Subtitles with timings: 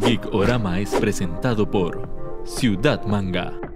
[0.00, 2.08] Geekorama es presentado por
[2.44, 3.71] Ciudad Manga.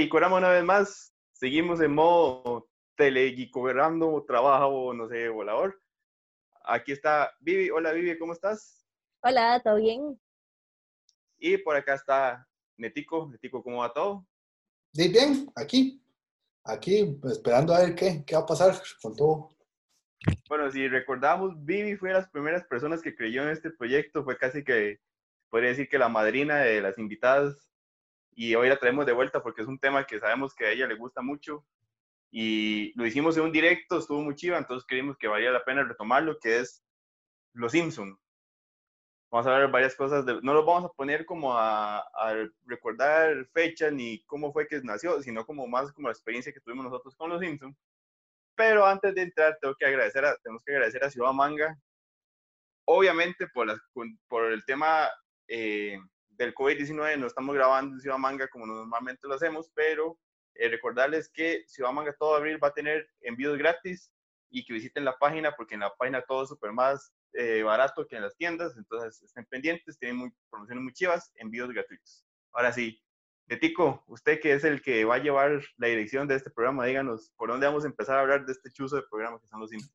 [0.00, 1.14] Bienvenidos a Gicorama una vez más.
[1.32, 5.78] Seguimos en modo teleguicorando, trabajo, no sé, volador.
[6.64, 7.70] Aquí está Vivi.
[7.70, 8.86] Hola Vivi, ¿cómo estás?
[9.22, 10.18] Hola, ¿todo bien?
[11.38, 13.28] Y por acá está Netico.
[13.30, 14.26] Netico, ¿cómo va todo?
[14.94, 16.02] Sí, bien, aquí.
[16.64, 19.50] Aquí, pues, esperando a ver qué, qué va a pasar con todo.
[20.48, 24.24] Bueno, si recordamos, Vivi fue de las primeras personas que creyó en este proyecto.
[24.24, 25.00] Fue casi que,
[25.50, 27.69] podría decir que la madrina de las invitadas
[28.34, 30.86] y hoy la traemos de vuelta porque es un tema que sabemos que a ella
[30.86, 31.64] le gusta mucho
[32.30, 35.82] y lo hicimos en un directo, estuvo muy chiva, entonces creímos que valía la pena
[35.82, 36.82] retomarlo, que es
[37.52, 38.18] Los Simpson.
[39.32, 43.46] Vamos a ver varias cosas, de, no los vamos a poner como a, a, recordar
[43.52, 47.14] fecha ni cómo fue que nació, sino como más como la experiencia que tuvimos nosotros
[47.16, 47.76] con Los Simpson.
[48.56, 51.76] Pero antes de entrar, tengo que agradecer a, tenemos que agradecer a Ciudad Manga,
[52.84, 53.78] obviamente por, las,
[54.28, 55.08] por el tema
[55.48, 55.98] eh,
[56.40, 60.18] del COVID-19 no estamos grabando en Ciudad Manga como normalmente lo hacemos, pero
[60.54, 64.10] eh, recordarles que Ciudad Manga todo abril va a tener envíos gratis
[64.48, 68.06] y que visiten la página porque en la página todo es súper más eh, barato
[68.06, 72.24] que en las tiendas, entonces estén pendientes, tienen muy, promociones muy chivas, envíos gratuitos.
[72.52, 72.98] Ahora sí,
[73.46, 77.32] Netico, usted que es el que va a llevar la dirección de este programa, díganos,
[77.36, 79.68] ¿por dónde vamos a empezar a hablar de este chuzo de programa que son los
[79.68, 79.94] Simpsons?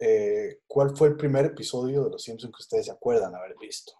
[0.00, 3.92] Eh, ¿Cuál fue el primer episodio de Los Simpsons que ustedes se acuerdan haber visto?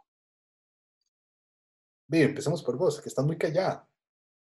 [2.07, 3.89] Bien, empecemos por vos, que estás muy callada.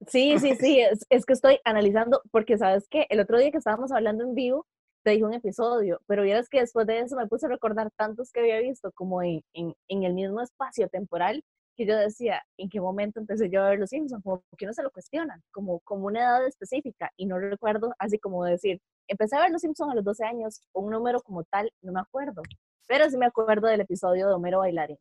[0.07, 3.57] Sí, sí, sí, es, es, que estoy analizando, porque sabes que el otro día que
[3.57, 4.65] estábamos hablando en vivo,
[5.03, 8.31] te dije un episodio, pero vieras que después de eso me puse a recordar tantos
[8.31, 11.43] que había visto como en, en, en el mismo espacio temporal,
[11.75, 14.23] que yo decía, ¿en qué momento empecé yo a ver Los Simpsons?
[14.23, 18.19] Como que no se lo cuestionan, como, como una edad específica, y no recuerdo así
[18.19, 21.71] como decir, empecé a ver Los Simpsons a los 12 años, un número como tal,
[21.81, 22.41] no me acuerdo,
[22.87, 24.97] pero sí me acuerdo del episodio de Homero Bailarín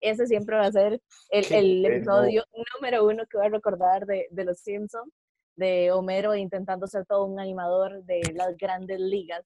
[0.00, 1.00] ese siempre va a ser
[1.30, 2.44] el, el episodio
[2.74, 5.12] número uno que voy a recordar de, de Los Simpsons,
[5.56, 9.44] de Homero intentando ser todo un animador de las grandes ligas,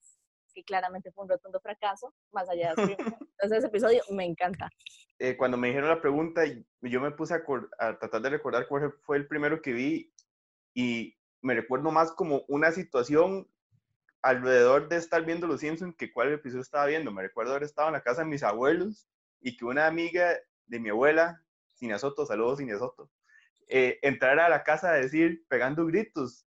[0.54, 2.96] que claramente fue un rotundo fracaso, más allá de eso.
[3.38, 4.70] Entonces ese episodio me encanta.
[5.18, 6.42] Eh, cuando me dijeron la pregunta,
[6.80, 7.42] yo me puse a,
[7.78, 10.12] a tratar de recordar cuál fue el primero que vi
[10.74, 13.48] y me recuerdo más como una situación
[14.22, 17.12] alrededor de estar viendo Los Simpsons que cuál episodio estaba viendo.
[17.12, 19.06] Me recuerdo haber estado en la casa de mis abuelos
[19.44, 20.34] y que una amiga
[20.66, 21.44] de mi abuela,
[21.74, 23.10] Cinia Soto, saludos Cinia Soto,
[23.68, 26.46] eh, entrara a la casa a decir, pegando gritos,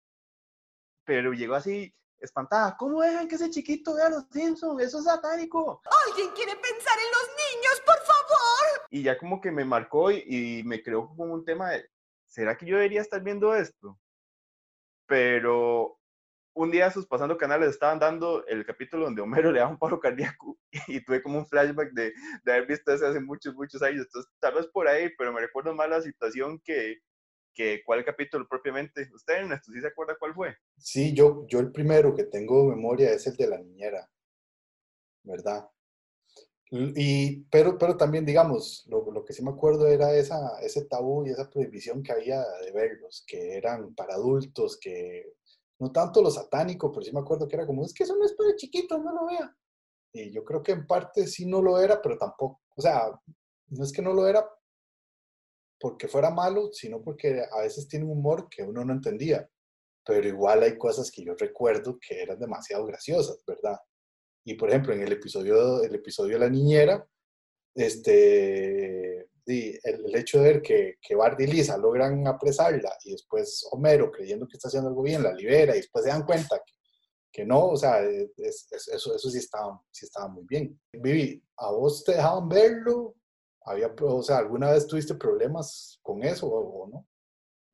[1.06, 4.84] pero llegó así espantada, ¿cómo dejan que ese chiquito vea los Simpsons?
[4.84, 5.82] Eso es satánico.
[6.08, 8.88] ¿Alguien quiere pensar en los niños, por favor?
[8.90, 11.90] Y ya como que me marcó y, y me creó como un tema de,
[12.26, 13.98] ¿será que yo debería estar viendo esto?
[15.06, 15.98] Pero
[16.54, 20.00] un día sus pasando canales estaban dando el capítulo donde Homero le da un paro
[20.00, 20.58] cardíaco
[20.88, 22.14] y tuve como un flashback de,
[22.44, 24.06] de, haber visto eso hace muchos, muchos años.
[24.06, 27.00] Entonces, tal vez por ahí, pero me recuerdo más la situación que,
[27.54, 29.10] que cuál capítulo propiamente.
[29.14, 30.56] ¿Usted, Ernesto, sí se acuerda cuál fue?
[30.78, 34.10] Sí, yo, yo el primero que tengo memoria es el de la niñera,
[35.24, 35.70] ¿verdad?
[36.74, 41.26] Y, pero, pero también, digamos, lo, lo que sí me acuerdo era esa, ese tabú
[41.26, 45.34] y esa prohibición que había de verlos, que eran para adultos, que
[45.82, 48.24] no tanto lo satánico, pero sí me acuerdo que era como, es que eso no
[48.24, 49.58] es para chiquitos, no lo vea.
[50.14, 53.10] Y yo creo que en parte sí no lo era, pero tampoco, o sea,
[53.70, 54.48] no es que no lo era
[55.80, 59.50] porque fuera malo, sino porque a veces tiene un humor que uno no entendía.
[60.06, 63.80] Pero igual hay cosas que yo recuerdo que eran demasiado graciosas, ¿verdad?
[64.46, 67.08] Y por ejemplo, en el episodio, el episodio de la niñera,
[67.74, 69.31] este,
[69.84, 74.48] el, hecho de ver que, que Bart y Lisa logran apresarla y después Homero, creyendo
[74.48, 76.74] que está haciendo algo bien, la libera y después se dan cuenta que,
[77.32, 80.80] que no, o sea, es, es, eso, eso sí, estaba, sí estaba muy bien.
[80.94, 83.16] Vivi, ¿a vos te dejaban verlo?
[83.64, 87.08] ¿Había, o sea, ¿alguna vez tuviste problemas con eso o no?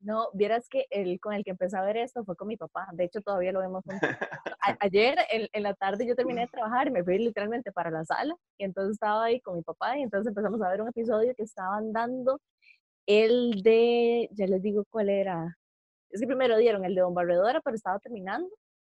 [0.00, 2.88] No, vieras que el con el que empecé a ver esto fue con mi papá.
[2.92, 4.00] De hecho, todavía lo vemos juntos.
[4.80, 8.04] ayer en, en, la tarde yo terminé de trabajar y me fui literalmente para la
[8.04, 8.34] sala.
[8.58, 11.42] Y entonces estaba ahí con mi papá y entonces empezamos a ver un episodio que
[11.42, 12.40] estaban dando
[13.08, 15.56] el de, ya les digo cuál era.
[16.10, 18.48] Es que primero dieron el de Bombardeadora, pero estaba terminando.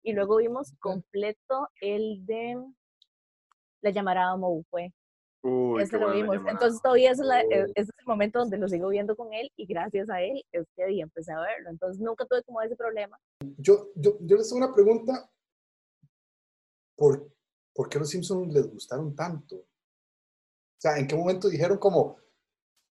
[0.02, 2.56] Y luego vimos completo el de
[3.82, 4.92] La llamarada Mou fue.
[5.42, 6.34] Uy, lo vimos.
[6.36, 6.52] llamada.
[6.52, 9.32] Entonces todavía ese es, la- e- ese es el momento donde lo sigo viendo con
[9.32, 11.70] él y gracias a él es que ahí empecé a verlo.
[11.70, 13.18] Entonces nunca tuve como ese problema.
[13.58, 15.30] Yo, yo, yo les hago una pregunta.
[16.96, 17.30] ¿Por,
[17.72, 19.56] ¿Por qué los Simpsons les gustaron tanto?
[19.56, 22.16] O sea, ¿en qué momento dijeron como,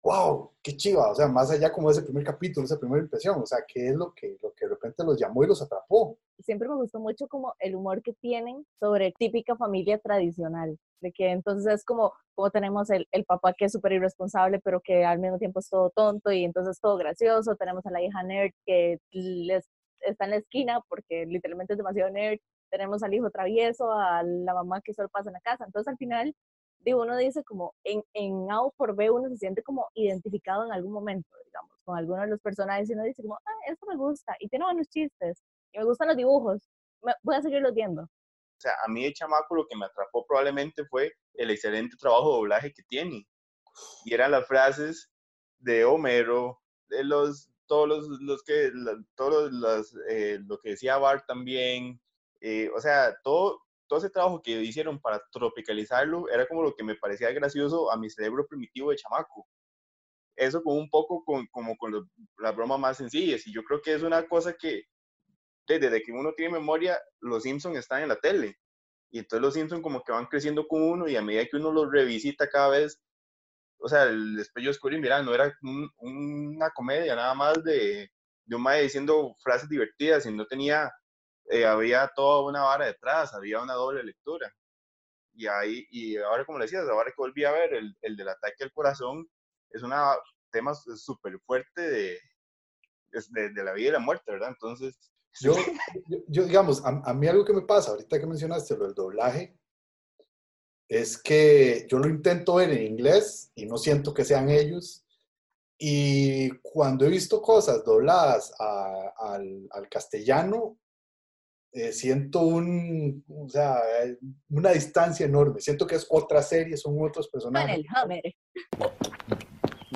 [0.02, 1.10] wow, qué chiva?
[1.10, 3.40] O sea, más allá como de ese primer capítulo, esa primera impresión.
[3.40, 6.18] O sea, ¿qué es lo que, lo que de repente los llamó y los atrapó?
[6.38, 10.78] Siempre me gustó mucho como el humor que tienen sobre típica familia tradicional.
[11.00, 14.80] De que entonces es como, como tenemos el, el papá que es súper irresponsable, pero
[14.80, 17.56] que al mismo tiempo es todo tonto y entonces todo gracioso.
[17.56, 19.68] Tenemos a la hija nerd que les,
[20.00, 22.38] está en la esquina porque literalmente es demasiado nerd.
[22.70, 25.64] Tenemos al hijo travieso, a la mamá que solo pasa en la casa.
[25.64, 26.34] Entonces al final,
[26.80, 30.64] digo, uno dice como en, en A o por B uno se siente como identificado
[30.66, 33.86] en algún momento, digamos, con alguno de los personajes y uno dice como, ah, esto
[33.86, 35.42] me gusta y tiene buenos chistes
[35.72, 36.62] y me gustan los dibujos.
[37.02, 38.02] Me- voy a seguirlos viendo.
[38.58, 42.30] O sea, a mí de chamaco lo que me atrapó probablemente fue el excelente trabajo
[42.30, 43.26] de doblaje que tiene.
[44.04, 45.10] Y eran las frases
[45.58, 48.72] de Homero, de los, todos los, los que,
[49.16, 52.00] todos los, eh, lo que decía Bart también.
[52.40, 53.60] eh, o sea, todo,
[53.90, 57.98] todo ese trabajo que hicieron para tropicalizarlo era como lo que me parecía gracioso a
[57.98, 59.48] mi cerebro primitivo de chamaco.
[60.36, 62.06] Eso con un poco con, como con los-
[62.38, 63.46] las bromas más sencillas.
[63.46, 64.84] Y yo creo que es una cosa que
[65.68, 68.56] desde que uno tiene memoria, los Simpsons están en la tele.
[69.10, 71.72] Y entonces los Simpsons como que van creciendo con uno y a medida que uno
[71.72, 73.00] los revisita cada vez,
[73.78, 78.10] o sea, después yo descubrí, mira, no era un- una comedia nada más de,
[78.46, 80.90] de un mae diciendo frases divertidas, sino tenía,
[81.48, 84.52] eh, había toda una vara detrás, había una doble lectura.
[85.34, 88.28] Y ahí, y ahora como le decías, ahora que volví a ver el, el del
[88.28, 89.26] ataque al corazón,
[89.70, 89.92] es un
[90.50, 92.18] tema súper fuerte de,
[93.30, 94.48] de, de la vida y la muerte, ¿verdad?
[94.50, 94.98] Entonces,
[95.40, 95.54] Yo,
[96.08, 98.94] yo, yo, digamos, a, a mí algo que me pasa, ahorita que mencionaste lo del
[98.94, 99.56] doblaje,
[100.88, 105.06] es que yo lo intento ver en inglés y no siento que sean ellos.
[105.78, 110.78] Y cuando he visto cosas dobladas a- al, al castellano,
[111.72, 114.18] eh, siento un, o sea, eh,
[114.50, 115.60] una distancia enorme.
[115.60, 117.76] Siento que es otra serie, son otros personajes.
[117.78, 118.22] el Hammer.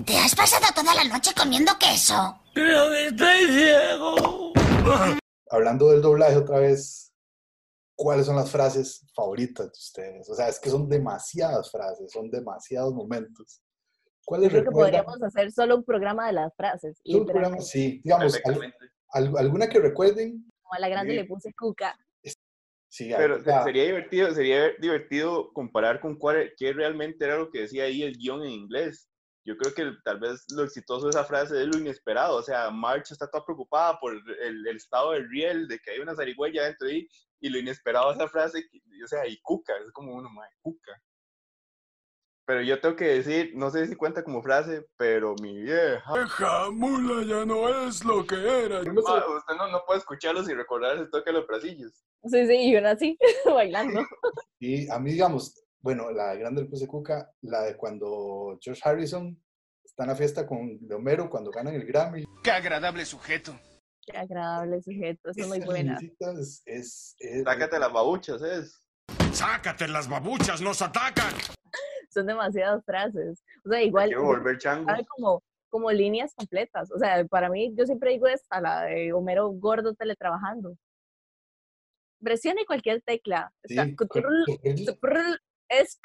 [0.06, 2.41] ¿Te has pasado toda la noche comiendo queso?
[5.50, 7.12] Hablando del doblaje otra vez,
[7.97, 10.29] ¿cuáles son las frases favoritas de ustedes?
[10.31, 13.61] O sea, es que son demasiadas frases, son demasiados momentos.
[14.25, 16.97] ¿Cuáles Creo que podríamos hacer solo un programa de las frases.
[17.05, 18.75] Solo un programa, sí, digamos, al-
[19.11, 20.50] al- alguna que recuerden.
[20.64, 21.19] Como a la grande Sí.
[21.19, 21.96] le puse cuca.
[22.88, 27.84] Sí, Pero sería divertido, sería divertido comparar con cuál, qué realmente era lo que decía
[27.84, 29.08] ahí el guion en inglés.
[29.44, 32.37] Yo creo que tal vez lo exitoso de esa frase es lo inesperado.
[32.37, 35.99] O sea, March está toda preocupada por el, el estado del riel, de que hay
[35.99, 37.08] una zarigüeya dentro de ahí,
[37.40, 40.49] y lo inesperado de esa frase, que- o sea, y cuca, es como uno, más
[40.61, 40.93] cuca.
[42.46, 46.12] Pero yo tengo que decir, no sé si cuenta como frase, pero mi vieja.
[46.12, 48.82] Vieja mula ya no es lo que era.
[48.85, 51.93] yo no sé- usted no, no puede escucharlos y recordar ese toque de los brasillos.
[52.25, 54.06] Sí, sí, y una así, bailando.
[54.58, 59.43] Y a mí, digamos, bueno, la grande del Puse Cuca, la de cuando George Harrison
[59.82, 62.25] está en la fiesta con de Homero cuando ganan el Grammy.
[62.43, 63.58] Qué agradable sujeto.
[64.06, 65.97] Qué agradable sujeto, eso es muy buena.
[65.99, 68.81] risita Es, es, es- Sácate las babuchas, ¿es?
[69.32, 71.32] Sácate las babuchas, nos atacan.
[72.14, 73.43] Son demasiadas frases.
[73.64, 74.88] O sea, igual, Quiero volver chango.
[74.90, 76.92] hay como, como líneas completas.
[76.92, 80.76] O sea, para mí, yo siempre digo esta, la de Homero gordo teletrabajando.
[82.23, 83.52] Presione cualquier tecla.
[85.68, 86.00] Es...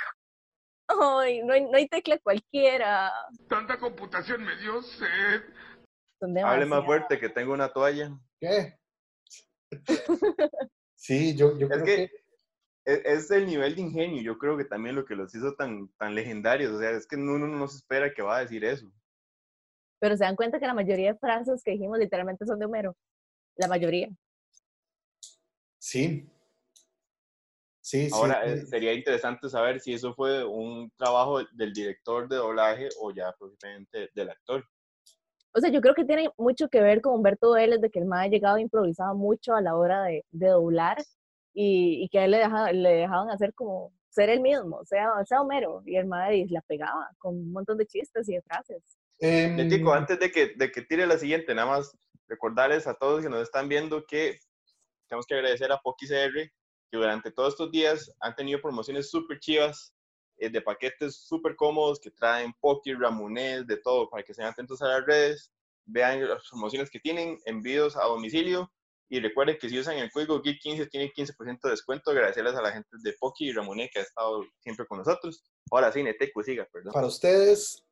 [0.88, 3.13] Ay, no hay, no hay tecla cualquiera.
[3.48, 5.44] Tanta computación me dio sed.
[6.44, 8.10] Hable más fuerte que tengo una toalla.
[8.39, 8.75] ¿Qué?
[10.96, 12.19] Sí, yo, creo que que
[12.89, 15.89] es, es el nivel de ingenio, yo creo que también lo que los hizo tan,
[15.98, 16.72] tan legendarios.
[16.72, 18.91] O sea, es que uno no se espera que va a decir eso.
[20.00, 22.96] Pero se dan cuenta que la mayoría de frases que dijimos literalmente son de Homero.
[23.55, 24.10] La mayoría.
[25.77, 26.29] sí.
[27.81, 28.12] Sí, sí.
[28.13, 28.51] Ahora, sí.
[28.51, 33.34] eh, sería interesante saber si eso fue un trabajo del director de doblaje o ya
[33.34, 34.63] propiamente del actor.
[35.55, 38.05] O sea, yo creo que tiene mucho que ver con Humberto Vélez, de que el
[38.05, 40.98] mae ha llegado improvisado mucho a la hora de, de doblar
[41.62, 45.10] y, y que a él le, deja- le dejaban hacer como ser el mismo, sea,
[45.25, 48.82] sea Homero, y el mae la pegaba con un montón de chistes y de frases.
[49.58, 51.98] Letico, antes de que, de que tire la siguiente, nada más
[52.30, 54.39] recordarles a todos que nos están viendo que
[55.10, 56.34] tenemos que agradecer a PokiCR
[56.92, 59.94] que durante todos estos días han tenido promociones súper chivas
[60.38, 64.82] eh, de paquetes súper cómodos que traen Poki, Ramones, de todo, para que estén atentos
[64.82, 65.51] a las redes,
[65.86, 68.72] vean las promociones que tienen, envíos a domicilio
[69.12, 72.13] Y recuerden que si usan el código GEEK15 tienen 15% de descuento.
[72.13, 75.44] Gracias a la gente de Poki y Ramoné que ha estado siempre con nosotros.
[75.72, 76.94] Ahora sí, Neteco, siga, perdón.
[76.94, 77.84] Para ustedes,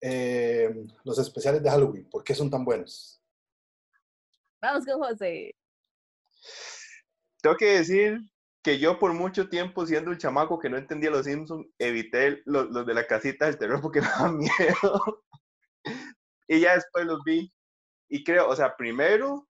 [0.00, 0.74] eh,
[1.04, 3.22] los especiales de Halloween, ¿por qué son tan buenos?
[4.62, 5.54] Vamos con José.
[7.42, 8.18] Tengo que decir
[8.62, 12.70] que yo por mucho tiempo, siendo un chamaco que no entendía los Simpsons, evité los,
[12.70, 15.24] los de la casita del terror porque me daban miedo.
[16.48, 17.52] y ya después los vi.
[18.08, 19.48] Y creo, o sea, primero,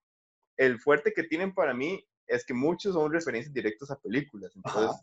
[0.65, 4.53] el fuerte que tienen para mí es que muchos son referencias directas a películas.
[4.55, 4.97] Entonces,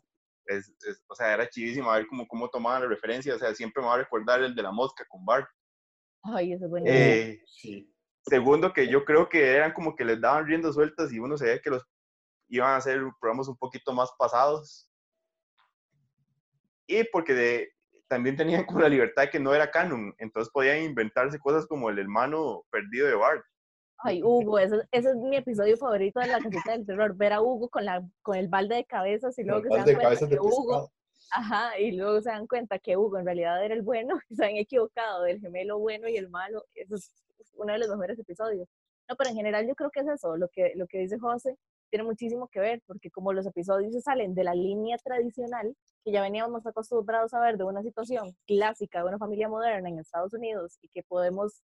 [0.46, 3.34] es, es- o sea, era chivísimo ver cómo, cómo tomaban la referencia.
[3.34, 5.48] O sea, siempre me va a recordar el de la mosca con Bart.
[6.22, 6.98] Ay, eso es buenísimo.
[6.98, 7.86] Eh, Sí.
[8.26, 11.58] Segundo, que yo creo que eran como que les daban riendas sueltas y uno sabía
[11.60, 11.82] que los
[12.48, 14.90] iban a hacer programas un poquito más pasados.
[16.86, 17.72] Y porque de-
[18.08, 21.88] también tenían como la libertad de que no era canon, entonces podían inventarse cosas como
[21.90, 23.44] el hermano perdido de Bart.
[24.02, 27.42] Ay, Hugo, ese, ese es mi episodio favorito de la casita del terror, ver a
[27.42, 30.40] Hugo con, la, con el balde de cabezas y luego que se dan cuenta que
[30.40, 30.90] Hugo,
[31.32, 34.44] ajá, y luego se dan cuenta que Hugo en realidad era el bueno y se
[34.44, 36.64] han equivocado del gemelo bueno y el malo.
[36.74, 37.12] Eso es
[37.54, 38.68] uno de los mejores episodios.
[39.08, 41.56] No, pero en general yo creo que es eso, lo que, lo que dice José
[41.90, 46.12] tiene muchísimo que ver, porque como los episodios se salen de la línea tradicional, que
[46.12, 50.32] ya veníamos acostumbrados a ver de una situación clásica de una familia moderna en Estados
[50.32, 51.62] Unidos y que podemos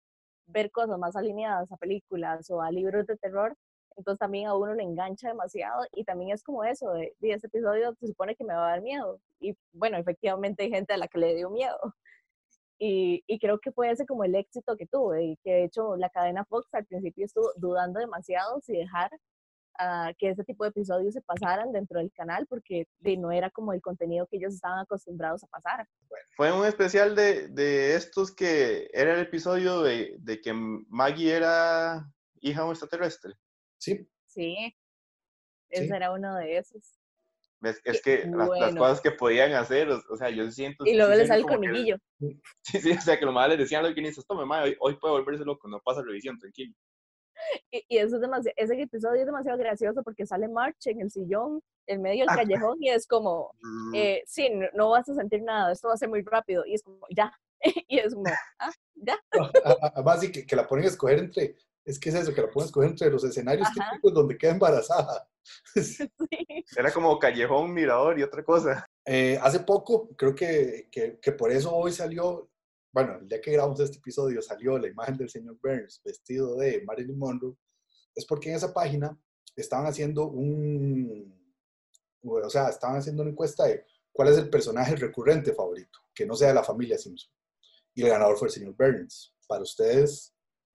[0.51, 3.57] ver cosas más alineadas a películas o a libros de terror,
[3.97, 7.49] entonces también a uno le engancha demasiado y también es como eso, de, de este
[7.49, 10.99] episodio se supone que me va a dar miedo y bueno, efectivamente hay gente a
[10.99, 11.79] la que le dio miedo.
[12.83, 15.97] Y, y creo que fue ese como el éxito que tuve y que de hecho
[15.97, 19.11] la cadena Fox al principio estuvo dudando demasiado si dejar
[20.19, 23.73] que ese tipo de episodios se pasaran dentro del canal porque de, no era como
[23.73, 25.87] el contenido que ellos estaban acostumbrados a pasar.
[26.37, 32.11] Fue un especial de, de estos que era el episodio de, de que Maggie era
[32.41, 33.35] hija de un extraterrestre.
[33.79, 34.77] Sí, Sí,
[35.71, 35.93] ese Sí.
[35.93, 36.97] era uno de esos.
[37.63, 38.81] Es Qué que las, las bueno.
[38.81, 40.87] cosas que podían hacer, o, o sea, yo siento...
[40.87, 41.97] Y luego sí le sale el colmiguillo.
[42.63, 44.77] Sí, sí, o sea, que los madres les decían a los guionistas, tome, madre, hoy,
[44.81, 46.75] hoy puede volverse loco, no pasa revisión, tranquilo.
[47.71, 51.11] Y, y eso es demasiado, ese episodio es demasiado gracioso porque sale March en el
[51.11, 52.37] sillón, en medio del Ah.
[52.37, 53.55] callejón, y es como,
[53.95, 56.75] eh, sí, no, no vas a sentir nada, esto va a ser muy rápido, y
[56.75, 57.33] es como, ya,
[57.89, 58.25] y es como,
[58.61, 59.19] ah, ya,
[59.95, 62.49] Además, sí, que, que la ponen a escoger entre, es que es eso, que la
[62.49, 63.91] ponen a escoger entre los escenarios Ajá.
[63.91, 65.27] típicos donde queda embarazada.
[65.75, 66.09] sí.
[66.77, 68.87] Era como callejón, mirador y otra cosa.
[69.07, 72.49] Eh, hace poco, creo que, que, que por eso hoy salió,
[72.93, 76.83] bueno, el día que grabamos este episodio salió la imagen del señor Burns vestido de
[76.85, 77.57] Marilyn Monroe,
[78.15, 79.17] es porque en esa página
[79.57, 81.41] estaban haciendo un,
[82.23, 86.35] o sea, estaban haciendo una encuesta de cuál es el personaje recurrente favorito, que no
[86.35, 87.33] sea de la familia Simpson.
[87.95, 89.35] Y el ganador fue el señor Burns.
[89.47, 90.33] Para ustedes,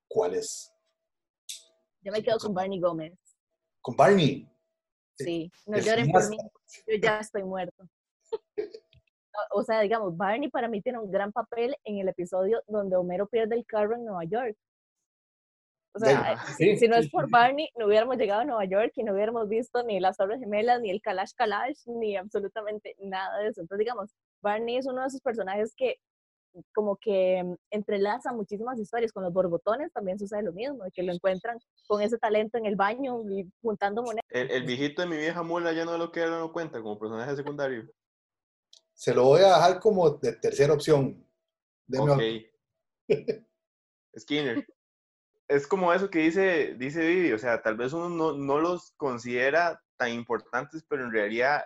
[0.07, 0.71] ¿cuál es?
[2.01, 3.13] Yo me quedo con Barney Gómez,
[3.81, 4.47] Con Barney.
[5.17, 6.37] sí, no lloren por mí,
[6.87, 7.89] yo ya estoy muerto.
[9.51, 13.27] O- sea, digamos, Barney para mí tiene un gran papel en el episodio donde Homero
[13.27, 14.55] pierde el carro en Nueva York.
[15.93, 17.29] O sea, eh, sí, si, si no es por.
[17.29, 20.81] Barney, no hubiéramos llegado a Nueva York y no hubiéramos visto ni las Torres Gemelas,
[20.81, 23.61] ni el Kalash Kalash, ni absolutamente nada de eso.
[23.61, 24.11] Entonces, digamos,
[24.41, 25.95] Barney es uno de esos personajes que
[26.73, 29.13] como que mm, entrelaza muchísimas historias.
[29.13, 32.65] Con los borbotones también sucede lo mismo, de que lo encuentran con ese talento en
[32.65, 34.25] el baño y juntando monedas.
[34.29, 37.35] El, el viejito de mi vieja mula ya no lo que no cuenta como personaje
[37.37, 37.85] secundario.
[38.95, 41.23] Se lo voy a dejar como de tercera opción.
[41.85, 42.49] Deme.
[44.17, 44.65] Skinner.
[45.47, 48.93] Es como eso que dice, dice Vivi, o sea, tal vez uno no, no los
[48.97, 51.63] considera tan importantes, pero en realidad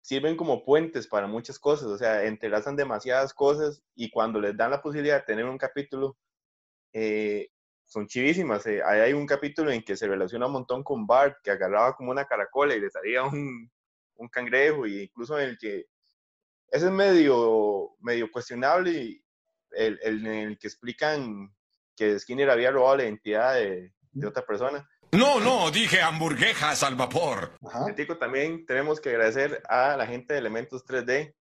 [0.00, 4.72] sirven como puentes para muchas cosas, o sea, entrelazan demasiadas cosas y cuando les dan
[4.72, 6.16] la posibilidad de tener un capítulo,
[6.92, 7.48] eh,
[7.84, 8.66] son chivísimas.
[8.66, 8.82] eh.
[8.84, 12.10] Ahí hay un capítulo en que se relaciona un montón con Bart, que agarraba como
[12.10, 13.70] una caracola y le salía un,
[14.16, 15.84] un cangrejo, y incluso en el que
[16.70, 19.24] ese es medio, medio cuestionable, y
[19.72, 21.54] el, el en el que explican
[21.96, 24.88] que Skinner había robado la identidad de, de otra persona.
[25.12, 27.56] No, no, dije hamburguesas al vapor.
[27.66, 27.92] Ajá.
[27.94, 31.34] Tico, también tenemos que agradecer a la gente de Elementos 3D.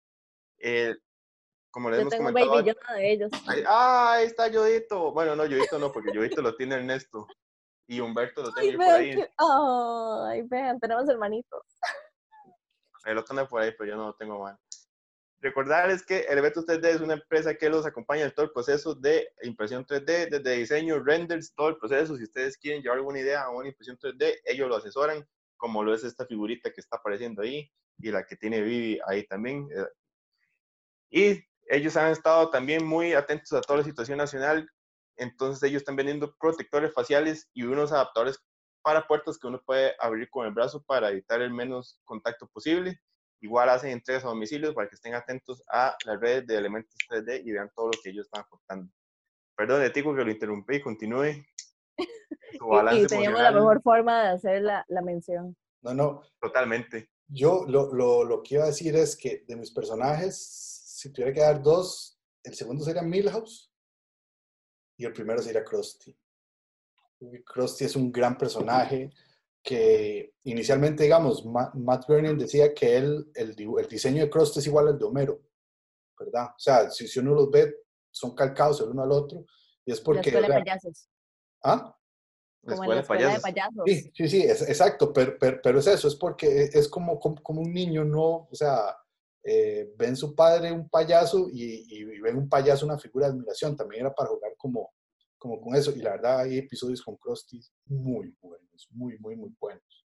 [0.57, 0.95] Eh,
[1.71, 3.31] como les Yo hemos tengo un comentado, baby Yoda de ellos.
[3.47, 5.11] Ay, ah, ahí está Yodito.
[5.13, 7.27] Bueno, no, Yodito no, porque Yodito lo tiene Ernesto.
[7.87, 9.15] Y Humberto lo Ay, tiene por vean, ahí.
[9.15, 11.61] que- ay, vean, tenemos hermanitos.
[13.05, 14.59] El otro anda por ahí, pero yo no lo tengo mano.
[15.41, 19.29] Recordarles que Elementos 3D es una empresa que los acompaña en todo el proceso de
[19.43, 22.17] impresión 3D, desde diseño, renders, todo el proceso.
[22.17, 25.93] Si ustedes quieren llevar alguna idea a una impresión 3D, ellos lo asesoran, como lo
[25.93, 29.67] es esta figurita que está apareciendo ahí y la que tiene Vivi ahí también.
[29.73, 29.85] eh.
[31.09, 34.69] Y ellos han estado también muy atentos a toda la situación nacional.
[35.17, 38.39] Entonces ellos están vendiendo protectores faciales y unos adaptadores
[38.81, 42.99] para puertas que uno puede abrir con el brazo para evitar el menos contacto posible.
[43.41, 47.41] Igual hacen entregas a domicilios para que estén atentos a las redes de elementos 3D
[47.45, 48.91] y vean todo lo que ellos están aportando.
[49.55, 51.45] Perdón, de Tico que lo interrumpí y continúe.
[52.57, 55.55] Su balance Y, y teníamos la emocional, mejor forma de hacer la, la mención.
[55.81, 57.09] No, no, Totalmente.
[57.27, 61.33] yo lo, lo, lo que iba a decir es que de mis personajes, si tuviera
[61.33, 63.71] que dar dos, el segundo sería Milhouse
[64.97, 66.17] y el primero sería Krusty.
[67.45, 69.11] Krusty es un gran personaje
[69.63, 74.67] que inicialmente, digamos, Ma- Matt Groening decía que él, el, el diseño de Krusty es
[74.67, 75.41] igual al de Homero,
[76.17, 76.47] ¿verdad?
[76.55, 77.75] O sea, si, si uno los ve,
[78.11, 79.45] son calcados el uno al otro
[79.85, 80.29] y es La porque...
[80.29, 81.09] escuela o de sea, payasos.
[81.63, 81.95] ¿Ah?
[82.63, 83.83] La Como en la escuela de escuela de payasos.
[83.85, 87.41] Sí, sí, sí, es- exacto, pero, pero, pero es eso, es porque es como, como,
[87.43, 88.47] como un niño, ¿no?
[88.51, 88.95] O sea,
[89.43, 93.75] eh, ven su padre un payaso y, y ven un payaso una figura de admiración,
[93.75, 94.91] también era para jugar como,
[95.39, 99.55] como con eso, y la verdad hay episodios con Krusty muy buenos, muy, muy, muy
[99.59, 100.05] buenos.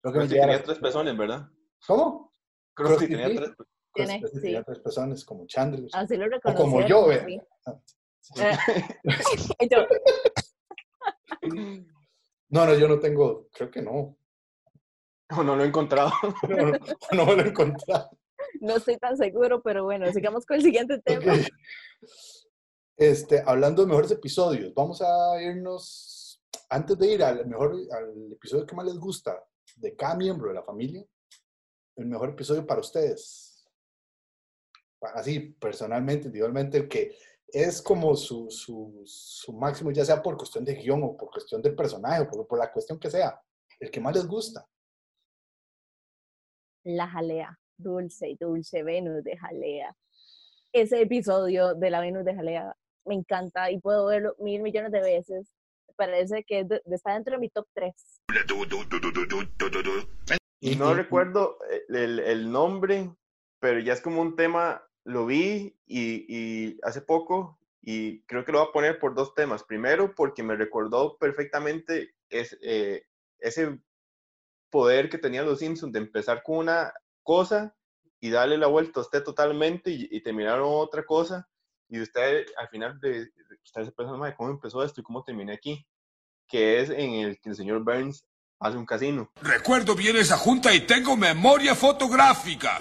[0.00, 1.46] Creo que tenía la- tres pezones, ¿verdad?
[1.86, 2.32] ¿Cómo?
[2.74, 3.36] Krusty Krusty, tenía sí.
[3.36, 3.50] tres.
[3.94, 4.42] Tiene, Krusty sí.
[4.42, 5.88] tenía tres personas, como Chandler.
[5.92, 7.24] Así lo o como yo, ve.
[7.26, 7.40] sí.
[8.20, 8.42] Sí.
[8.42, 9.68] Eh,
[12.50, 14.16] No, no, yo no tengo, creo que no.
[15.30, 16.10] No, no lo he encontrado.
[17.12, 18.10] No, no, lo he encontrado.
[18.60, 21.34] no estoy tan seguro, pero bueno, sigamos con el siguiente tema.
[22.98, 28.66] Este, hablando de mejores episodios, vamos a irnos, antes de ir al mejor, al episodio
[28.66, 29.40] que más les gusta
[29.76, 31.06] de cada miembro de la familia,
[31.94, 33.64] el mejor episodio para ustedes.
[35.14, 40.64] Así, personalmente, individualmente, el que es como su, su, su máximo, ya sea por cuestión
[40.64, 43.40] de guion o por cuestión de personaje o por, por la cuestión que sea,
[43.78, 44.68] el que más les gusta.
[46.82, 49.96] La jalea, dulce y dulce Venus de jalea.
[50.72, 52.76] Ese episodio de la Venus de jalea
[53.08, 55.48] me encanta y puedo verlo mil millones de veces.
[55.96, 58.20] Parece que es de- de- está dentro de mi top 3.
[60.60, 63.10] Y no recuerdo el, el- el nombre,
[63.60, 68.52] pero ya es como un tema, lo vi y, y hace poco y creo que
[68.52, 69.64] lo voy a poner por dos temas.
[69.64, 73.04] Primero, porque me recordó perfectamente es, eh,
[73.38, 73.80] ese
[74.70, 76.92] poder que tenían los Simpsons de empezar con una
[77.22, 77.74] cosa
[78.20, 81.48] y darle la vuelta a usted totalmente y, y terminar otra cosa.
[81.88, 83.28] Y usted al final, de,
[83.64, 85.86] usted se piensa, "Mae, ¿cómo empezó esto y cómo terminé aquí?
[86.46, 88.26] Que es en el que el señor Burns
[88.60, 89.30] hace un casino.
[89.42, 92.80] Recuerdo bien esa junta y tengo memoria fotográfica.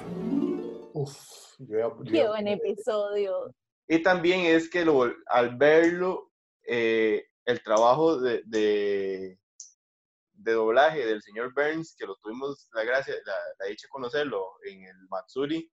[0.94, 1.16] Uf,
[1.60, 3.54] yo yo Qué buen episodio.
[3.88, 6.32] Y también es que lo, al verlo,
[6.64, 9.40] eh, el trabajo de, de,
[10.34, 14.46] de doblaje del señor Burns, que lo tuvimos la gracia, la, la dicha de conocerlo
[14.66, 15.72] en el Matsuri,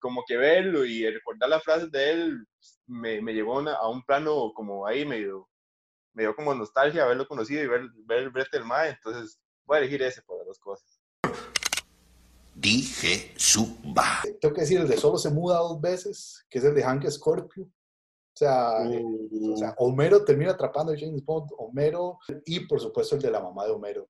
[0.00, 2.46] como que verlo y recordar las frases de él
[2.86, 5.48] me, me llevó a una- a un plano como ahí medio,
[6.14, 9.76] me dio como nostalgia haberlo conocido y ver, ver el brete del Mae, entonces voy
[9.76, 11.00] a elegir ese por las dos cosas.
[12.54, 14.20] Dije suba.
[14.40, 17.08] tengo que decir el de solo se muda dos veces, que es el de Hank
[17.08, 17.64] Scorpio.
[17.64, 19.02] O sea, eh,
[19.52, 23.40] o sea, Homero termina atrapando a James Bond, Homero, y por supuesto el de la
[23.40, 24.08] mamá de Homero.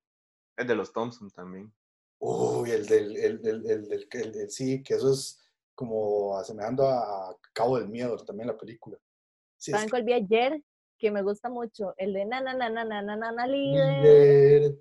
[0.56, 1.72] el de los Thompson también.
[2.18, 5.39] Uy, el del, el, del- el del- el del- sí, que eso es
[5.80, 8.98] como asemejando a Cabo del Miedo también la película.
[9.56, 10.62] Sí, ¿Saben cuál vi ayer?
[10.98, 14.02] Que me gusta mucho, el de na na na na na na na, na líder.
[14.02, 14.78] líder.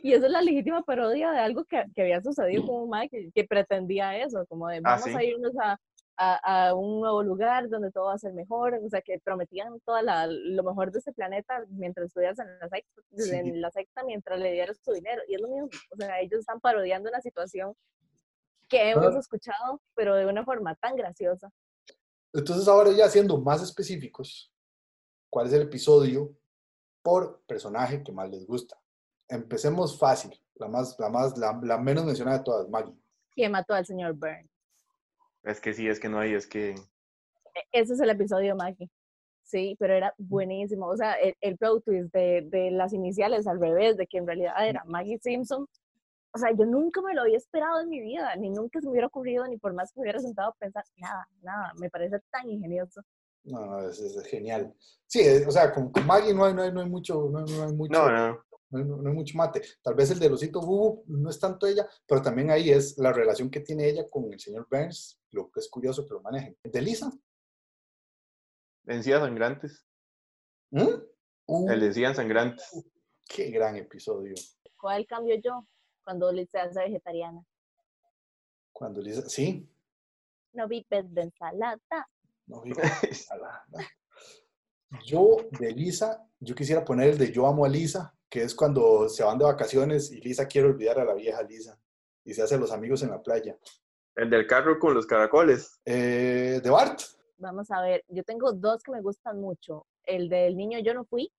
[0.00, 3.32] Y eso es la legítima parodia de algo que, que había sucedido como un que,
[3.34, 5.16] que pretendía eso, como de ah, vamos ah, ¿sí?
[5.16, 5.80] a irnos a,
[6.16, 9.78] a, a un nuevo lugar donde todo va a ser mejor, o sea, que prometían
[9.80, 13.30] toda la, lo mejor de ese planeta mientras estuvieras en la secta, Sí.
[13.34, 16.40] en la secta mientras le dieras tu dinero, y es lo mismo, o sea, ellos
[16.40, 17.74] están parodiando una situación
[18.68, 19.18] que hemos Claro.
[19.20, 21.50] escuchado, pero de una forma tan graciosa.
[22.32, 24.52] Entonces ahora ya siendo más específicos,
[25.30, 26.36] ¿cuál es el episodio
[27.02, 28.78] por personaje que más les gusta?
[29.28, 32.94] Empecemos fácil, la más, la más, la, la menos mencionada de todas, Maggie.
[33.34, 34.50] Que mató al señor Burns.
[35.46, 36.70] Es que sí, es que no hay, es que...
[36.70, 38.90] E- Ese es el episodio de Maggie.
[39.42, 40.86] Sí, pero era buenísimo.
[40.88, 44.26] O sea, el, el plot twist de, de las iniciales al revés, de que en
[44.26, 45.66] realidad era Maggie Simpson.
[46.34, 48.90] O sea, yo nunca me lo había esperado en mi vida, ni nunca se me
[48.90, 51.72] hubiera ocurrido, ni por más que me hubiera sentado a pensar, nada, nada.
[51.78, 53.00] Me parece tan ingenioso.
[53.44, 54.74] No, no, es, es genial.
[55.06, 57.38] Sí, es- o sea, con, con Maggie no hay, no hay, no hay mucho, no,
[57.38, 58.44] hay- no hay mucho, No, no.
[58.84, 59.62] No hay, no hay mucho mate.
[59.82, 63.12] Tal vez el de Losito Bubu no es tanto ella, pero también ahí es la
[63.12, 66.56] relación que tiene ella con el señor Burns, lo que es curioso que lo manejen.
[66.62, 67.10] ¿De Lisa?
[68.86, 69.84] Encías sangrantes.
[70.70, 70.84] ¿Mm?
[71.46, 72.84] Uh, El decían sangrantes.
[73.28, 74.34] qué gran episodio.
[74.78, 75.66] ¿Cuál cambio yo
[76.04, 77.44] cuando Liz se hace vegetariana?
[78.72, 79.68] Cuando Lisa, sí,
[80.52, 81.78] No vives de ensalada.
[82.46, 82.72] no, vi-
[83.30, 83.78] ala, no.
[85.04, 89.08] Yo de Lisa, yo quisiera poner el de Yo amo a Lisa, que es cuando
[89.08, 91.80] se van de vacaciones y Lisa quiere olvidar a la vieja Lisa
[92.22, 93.56] y se hace los amigos en la playa.
[94.14, 95.80] El del carro con los caracoles.
[95.86, 97.00] Eh, de Bart.
[97.38, 99.86] Vamos a ver, yo tengo dos que me gustan mucho.
[100.04, 101.32] El del niño Yo no fui,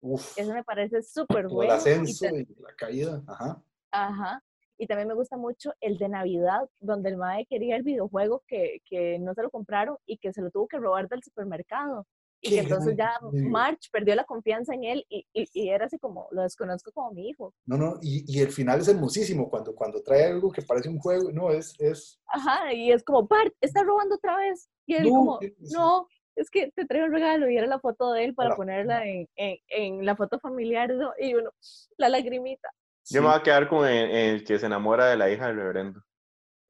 [0.00, 1.72] Uf, ese me parece súper el bueno.
[1.72, 3.20] y ascenso y la caída.
[3.26, 3.60] Ajá.
[3.90, 4.44] Ajá.
[4.78, 8.80] Y también me gusta mucho el de Navidad, donde el mae quería el videojuego que,
[8.84, 12.06] que no se lo compraron y que se lo tuvo que robar del supermercado.
[12.42, 13.18] Y Qué que entonces ya.
[13.32, 17.10] March perdió la confianza en él y, y, y era así como, lo desconozco como
[17.12, 17.52] mi hijo.
[17.66, 20.98] No, no, y, y el final es hermosísimo cuando, cuando trae algo que parece un
[20.98, 21.30] juego.
[21.32, 24.70] No, es, es Ajá, y es como, Bart, está robando otra vez.
[24.86, 28.12] Y él No, como, no, es que te traigo un regalo y era la foto
[28.12, 31.12] de él para La- ponerla en, en, en la foto familiar ¿no?
[31.18, 31.50] y uno,
[31.98, 32.70] la lagrimita.
[33.10, 35.56] Yo me voy a quedar con el, el que se enamora de la hija del
[35.56, 36.00] reverendo.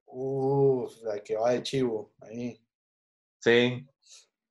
[0.07, 2.61] Uf, la que va de chivo, ahí.
[3.39, 3.87] Sí.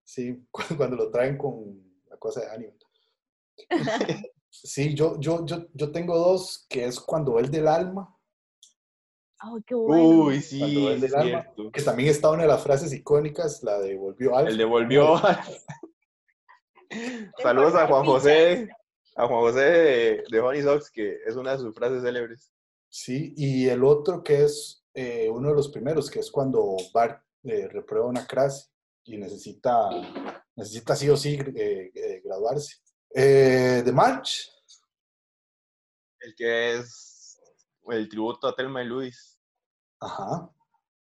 [0.10, 2.74] Sí, cu- cuando lo traen con la cosa de ánimo.
[4.52, 8.18] Sí, yo, yo, yo, yo tengo dos, que es cuando el del alma,
[9.38, 10.26] Ay, qué bueno.
[10.26, 13.62] Uy, sí, Cuando el es del alma, que también está una de las frases icónicas,
[13.62, 14.50] la de volvió alma.
[14.50, 15.18] El devolvió.
[17.38, 18.68] Saludos a Juan José,
[19.16, 22.52] a Juan José de, de Honey Sox, que es una de sus frases célebres.
[22.90, 27.24] Sí, y el otro que es eh, uno de los primeros, que es cuando Bart
[27.44, 28.72] eh, reprueba una clase
[29.04, 29.90] y necesita,
[30.56, 32.78] necesita sí o sí eh, eh, graduarse.
[33.14, 34.52] Eh, de March,
[36.20, 37.40] El que es
[37.88, 39.40] el tributo a Telma y Luis.
[40.00, 40.50] ajá.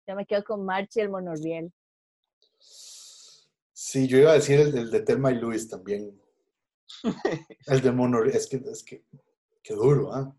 [0.06, 1.72] Ya me quedo con March y el monorriel.
[2.60, 6.20] Sí, yo iba a decir el, del de Telma y Luis también.
[7.66, 9.04] El de Mono, es que, es que,
[9.62, 10.32] qué duro, ¿ah?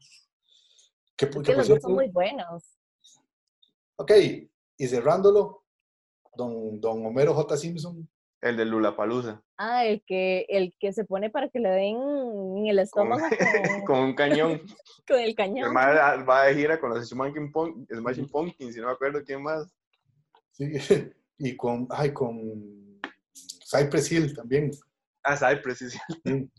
[1.17, 2.63] Que, Es que, que por los dos son muy buenos.
[3.97, 4.11] Ok,
[4.77, 5.65] y cerrándolo,
[6.37, 7.57] don, don Homero J.
[7.57, 8.07] Simpson.
[8.39, 9.41] El de Lulapalooza.
[9.57, 11.97] Ah, el que, el que se pone para que le den
[12.57, 13.29] en el estómago con,
[13.85, 14.61] con un cañón.
[15.07, 15.73] con el El cañón.
[15.73, 19.41] mae va de gira con los Smashing, Punk, Smashing Pumpkins, si no me acuerdo quién
[19.41, 19.67] más.
[20.51, 20.71] Sí,
[21.39, 22.99] y con, ay, con
[23.65, 24.69] Cypress Hill también.
[25.23, 26.49] Ah, Cypress, sí, sí.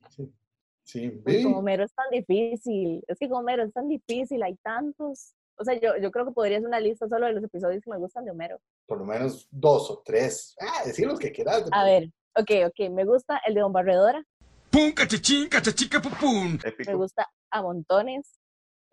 [0.82, 3.04] Sí, sí, con Homero es tan difícil.
[3.06, 5.34] Es que con Homero es tan difícil, hay tantos.
[5.60, 7.90] O sea, yo, yo creo que podría ser una lista solo de los episodios que
[7.90, 8.60] me gustan de Homero.
[8.86, 10.54] por lo menos dos o tres.
[10.60, 11.64] Ah, decir los que quieras.
[11.72, 12.90] A ver, ok, ok.
[12.90, 14.22] Me gusta el de Don Barredora,
[14.70, 16.58] Pum, cachachín, cachachica, pupum.
[16.62, 16.96] me Épico.
[16.96, 18.38] gusta a montones.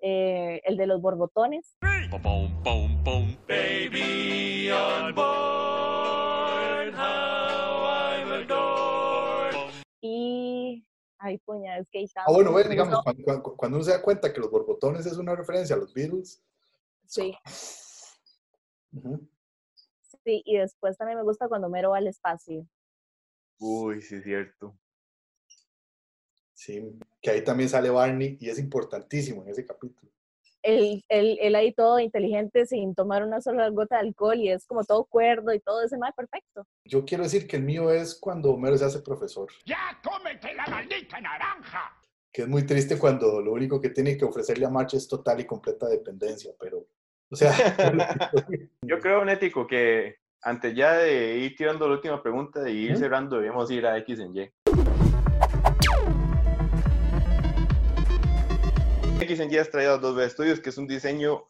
[0.02, 1.76] eh, el de los borbotones.
[2.12, 2.22] Pum,
[2.64, 3.36] pum, pum.
[3.48, 9.56] Baby on board, how I'm adored.
[10.02, 10.86] Y.
[11.18, 14.32] Ay, puña, es que Ah, bueno, bueno, Me digamos, cuando- cuando uno se da cuenta
[14.32, 16.44] que los borbotones es una referencia a los Beatles.
[17.08, 17.36] Sí,
[20.24, 20.42] sí.
[20.46, 22.68] Y después también me gusta cuando Homero va al espacio.
[23.60, 24.78] Uy, sí, es cierto.
[26.54, 30.12] Sí, que ahí también sale Barney y es importantísimo en ese capítulo.
[30.62, 34.66] Él, él, él ahí todo inteligente sin tomar una sola gota de alcohol y es
[34.66, 36.66] como todo cuerdo y todo ese mal perfecto.
[36.86, 40.66] Yo quiero decir que el mío es cuando Homero se hace profesor, ¡Ya cómete la
[40.66, 41.96] maldita naranja!
[42.36, 45.40] Que es muy triste cuando lo único que tiene que ofrecerle a March es total
[45.40, 46.86] y completa dependencia, pero,
[47.30, 47.50] o sea,
[48.82, 53.38] Yo creo, Nético, que antes ya de ir tirando la última pregunta y ir cerrando,
[53.38, 54.52] debemos ir a X en Y.
[59.22, 61.46] X en Y has traído dos B Studios, que es un diseño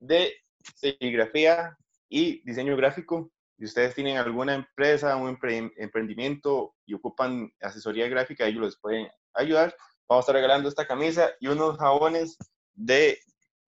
[0.00, 0.32] de
[0.74, 1.78] serigrafía
[2.08, 3.30] y diseño gráfico.
[3.56, 9.06] Si ustedes tienen alguna empresa, un empre- emprendimiento y ocupan asesoría gráfica, ellos les pueden
[9.34, 9.76] ayudar.
[10.08, 12.38] Vamos a estar regalando esta camisa y unos jabones
[12.74, 13.18] de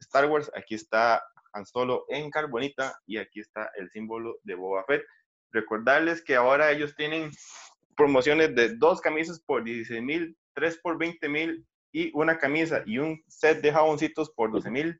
[0.00, 0.50] Star Wars.
[0.56, 1.22] Aquí está
[1.52, 5.04] Han Solo en carbonita y aquí está el símbolo de Boba Fett.
[5.52, 7.30] Recordarles que ahora ellos tienen
[7.94, 12.96] promociones de dos camisas por 16 mil, tres por 20 mil y una camisa y
[12.96, 14.98] un set de jaboncitos por 12 mil.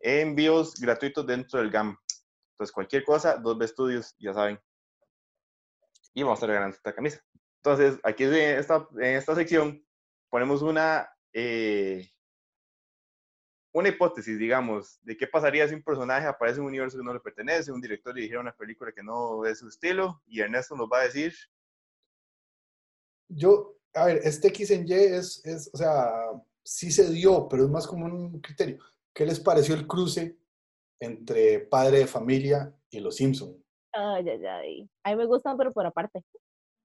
[0.00, 1.96] Envíos gratuitos dentro del GAM.
[2.54, 4.58] Entonces, cualquier cosa, dos B Studios, ya saben.
[6.12, 7.22] Y vamos a estar regalando esta camisa.
[7.62, 9.85] Entonces, aquí en esta, en esta sección
[10.36, 12.10] ponemos una, eh,
[13.72, 17.14] una hipótesis, digamos, de qué pasaría si un personaje aparece en un universo que no
[17.14, 20.90] le pertenece, un director dirigiera una película que no es su estilo, y Ernesto nos
[20.92, 21.32] va a decir,
[23.30, 26.12] yo, a ver, este X en Y es, es, o sea,
[26.62, 28.76] sí se dio, pero es más como un criterio.
[29.14, 30.36] ¿Qué les pareció el cruce
[31.00, 33.56] entre Padre de Familia y Los Simpson?
[33.94, 34.90] Ay, ay, ay.
[35.02, 36.22] A mí me gustan, pero por aparte.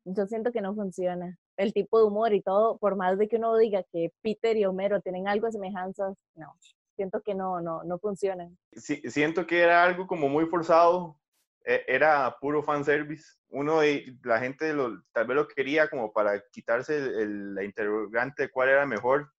[0.06, 1.38] Yo siento que no funciona.
[1.62, 4.65] El tipo de humor y todo, por más de que uno diga que Peter y
[4.65, 6.56] Homero tienen algo de semejanzas, no.
[6.95, 8.58] Siento que no, no, no funcionan.
[8.71, 11.19] si- siento que era algo como muy forzado,
[11.63, 13.26] e- era puro fanservice.
[13.50, 18.43] Uno, y la gente lo, tal vez lo quería como para quitarse el- la interrogante
[18.43, 19.32] de cuál era mejor.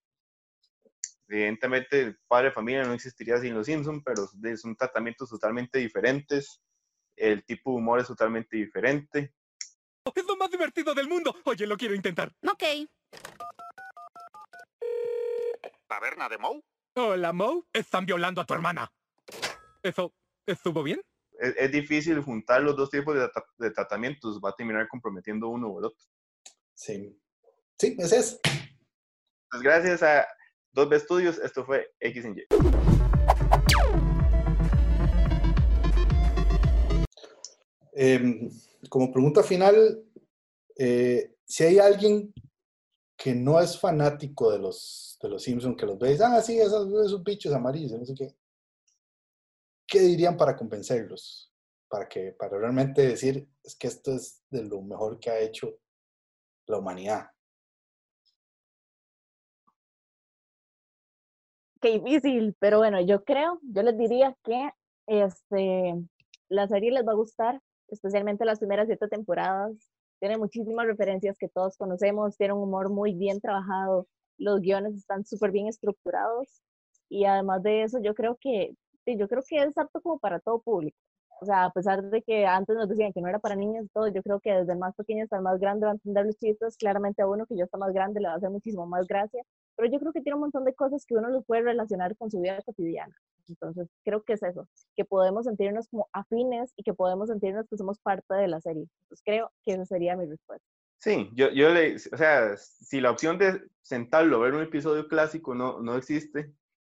[1.28, 6.62] Evidentemente, Padre de Familia no existiría sin los Simpsons, pero de- son tratamientos totalmente diferentes.
[7.16, 9.34] El tipo de humor es totalmente diferente.
[10.14, 11.34] Es lo más divertido del mundo.
[11.44, 12.32] Oye, lo quiero intentar.
[12.50, 12.64] Ok.
[15.86, 16.60] ¿Taberna de Moe?
[16.96, 17.64] Hola, Mo.
[17.72, 18.92] Están violando a tu hermana.
[19.82, 20.12] ¿Eso
[20.46, 21.00] estuvo bien?
[21.38, 24.40] Es, es difícil juntar los dos tipos de, tra- de tratamientos.
[24.44, 26.04] Va a terminar comprometiendo uno o el otro.
[26.74, 27.16] Sí.
[27.78, 28.40] Sí, ese es.
[29.50, 30.26] Pues gracias a
[30.74, 32.46] 2B Studios, esto fue X Y.
[37.94, 38.48] Em,
[38.88, 40.04] como pregunta final,
[40.76, 42.32] eh, si hay alguien
[43.16, 46.88] que no es fanático de los, de los Simpsons, que los veis, ah, sí, esos,
[47.04, 48.34] esos bichos amarillos, no sé qué,
[49.86, 51.52] ¿qué dirían para convencerlos?
[51.88, 55.78] Para, que, para realmente decir, es que esto es de lo mejor que ha hecho
[56.66, 57.26] la humanidad.
[61.80, 64.70] Qué difícil, pero bueno, yo creo, yo les diría que
[65.06, 65.94] este,
[66.48, 67.60] la serie les va a gustar,
[67.92, 69.72] especialmente las primeras siete temporadas.
[70.20, 74.06] Tiene muchísimas referencias que todos conocemos, tiene un humor muy bien trabajado,
[74.38, 76.62] los guiones están súper bien estructurados
[77.08, 78.74] y además de eso, yo creo que,
[79.06, 80.96] yo creo que es apto como para todo público.
[81.40, 84.08] O sea, a pesar de que antes nos decían que no era para niños todo,
[84.08, 86.38] yo creo que desde el más pequeño hasta el más grande va a entender los
[86.38, 86.76] chistes.
[86.76, 89.42] Claramente a uno que ya está más grande le va a hacer muchísimo más gracia
[89.76, 92.30] pero yo creo que tiene un montón de cosas que uno los puede relacionar con
[92.30, 93.14] su vida cotidiana.
[93.48, 97.76] Entonces, creo que es eso, que podemos sentirnos como afines y que podemos sentirnos que
[97.76, 98.86] somos parte de la serie.
[99.02, 100.66] Entonces, creo que esa sería mi respuesta.
[100.98, 105.54] Sí, yo, yo le, o sea, si la opción de sentarlo, ver un episodio clásico
[105.54, 106.54] no, no existe,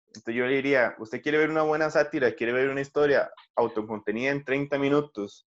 [0.07, 4.31] entonces yo le diría, usted quiere ver una buena sátira, quiere ver una historia autocontenida
[4.31, 5.47] en 30 minutos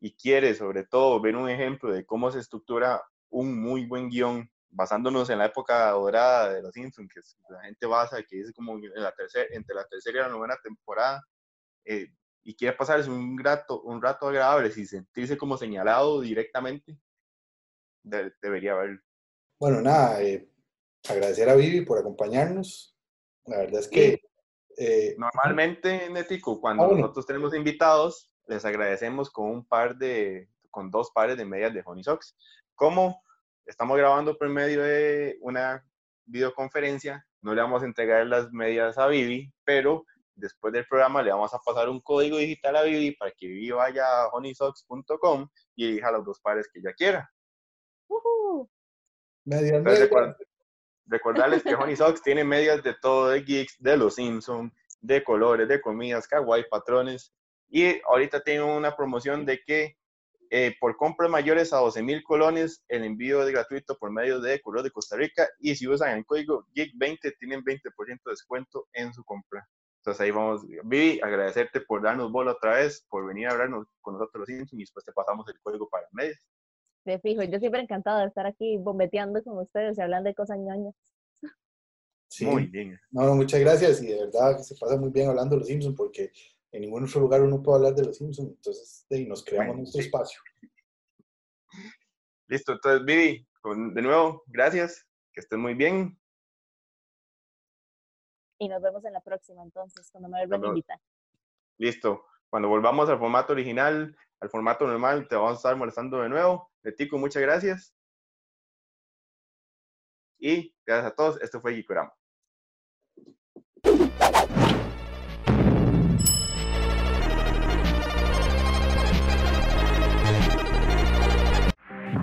[0.00, 4.48] y quiere sobre todo ver un ejemplo de cómo se estructura un muy buen guion
[4.74, 7.20] basándonos en la época dorada de los Simpsons, que
[7.52, 10.56] la gente basa, que es como en la tercera, entre la tercera y la novena
[10.62, 11.22] temporada,
[11.84, 12.08] eh,
[12.42, 16.98] y quiere pasarse un rato, un rato agradable sin sentirse como señalado directamente,
[18.02, 19.00] de- debería verlo.
[19.58, 20.50] Bueno, nada, eh,
[21.08, 22.96] agradecer a Vivi por acompañarnos.
[23.46, 24.20] La verdad es que...
[24.76, 27.02] eh, Normalmente, Netico, cuando Ah, bueno.
[27.02, 31.82] nosotros tenemos invitados, les agradecemos con un par de, con dos pares de medias de
[31.84, 32.36] Honey Socks.
[32.74, 33.22] Como
[33.66, 35.84] estamos grabando por medio de una
[36.26, 41.30] videoconferencia, no le vamos a entregar las medias a Vivi, pero después del programa le
[41.30, 45.86] vamos a pasar un código digital a Vivi para que Vivi vaya a honeysocks.com y
[45.88, 47.30] elija los dos pares que ella quiera.
[49.78, 50.36] Entonces, recuer-
[51.06, 55.68] recordarles que Honey Socks tiene medias de todo, de geeks, de los Simpsons, de colores,
[55.68, 57.32] de comidas, kawaii, patrones.
[57.68, 59.98] Y ahorita tiene una promoción de que
[60.50, 64.60] eh, por compras mayores a 12 mil colones, el envío es gratuito por medio de
[64.60, 65.48] Correo de Costa Rica.
[65.58, 69.66] Y si usan el código GEEK20, tienen 20% de descuento en su compra.
[69.98, 70.66] Entonces ahí vamos.
[70.84, 74.74] Vivi, agradecerte por darnos bola otra vez, por venir a hablarnos con nosotros los Simpsons
[74.74, 76.46] y después te pasamos el código para medias.
[77.06, 80.58] De fijo, yo siempre encantada de estar aquí bombeteando con ustedes y hablando de cosas
[80.58, 80.94] ñoñas.
[82.28, 82.44] Sí.
[82.44, 82.98] Muy bien.
[83.10, 85.68] No, no, muchas gracias y de verdad que se pasa muy bien hablando de los
[85.68, 86.32] Simpsons porque
[86.74, 89.82] en ningún otro lugar uno puede hablar de los Simpsons, entonces sí, nos creamos Bueno,
[89.82, 90.06] nuestro sí.
[90.06, 90.40] espacio.
[92.48, 93.46] Listo, entonces Vivi,
[93.94, 96.18] de nuevo, gracias, que estés muy bien.
[98.58, 101.00] Y nos vemos en la próxima, entonces, cuando me vuelvan a invitar.
[101.78, 102.24] Listo.
[102.48, 106.70] Cuando volvamos al formato original, al formato normal, te vamos a estar molestando de nuevo.
[106.82, 107.94] Letico, muchas gracias.
[110.38, 111.40] Y gracias a todos.
[111.40, 112.14] Esto fue Gikorama.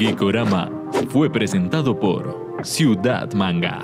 [0.01, 0.67] Geekorama
[1.11, 3.79] fue presentado por Ciudad Manga.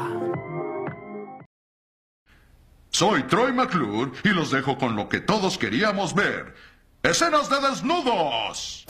[2.90, 6.56] Soy Troy McClure y los dejo con lo que todos queríamos ver.
[7.04, 8.88] ¡Escenas de desnudos!